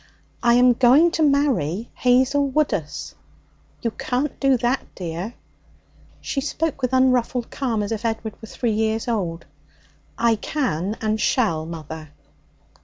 'I 0.41 0.53
am 0.55 0.73
going 0.73 1.11
to 1.11 1.21
marry 1.21 1.91
Hazel 1.93 2.49
Woodus.' 2.49 3.13
'You 3.83 3.91
can't 3.91 4.39
do 4.39 4.57
that, 4.57 4.83
dear,' 4.95 5.35
She 6.21 6.41
spoke 6.41 6.81
with 6.81 6.91
unruffled 6.91 7.51
calm, 7.51 7.83
as 7.83 7.91
if 7.91 8.03
Edward 8.03 8.33
were 8.41 8.47
three 8.47 8.71
years 8.73 9.07
old. 9.07 9.45
'I 10.17 10.37
can, 10.37 10.97
and 11.01 11.21
shall 11.21 11.67
mother.' 11.67 12.09